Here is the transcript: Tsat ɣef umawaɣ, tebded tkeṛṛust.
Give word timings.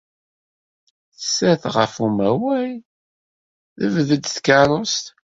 Tsat 1.17 1.63
ɣef 1.75 1.93
umawaɣ, 2.05 2.69
tebded 3.79 4.23
tkeṛṛust. 4.25 5.05